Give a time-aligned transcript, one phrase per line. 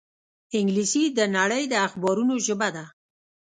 [0.57, 2.85] انګلیسي د نړۍ د اخبارونو ژبه ده